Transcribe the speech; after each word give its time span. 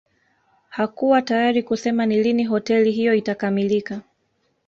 Hakuwa 0.69 1.21
tayari 1.21 1.63
kusema 1.63 2.05
ni 2.05 2.23
lini 2.23 2.43
hoteli 2.43 2.91
hiyo 2.91 3.13
itakamilika 3.13 4.01